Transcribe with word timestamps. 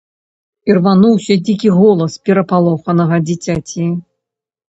Ірвануўся 0.71 1.33
дзікі 1.45 1.69
голас 1.81 2.13
перапалоханага 2.31 3.21
дзіцяці. 3.27 3.87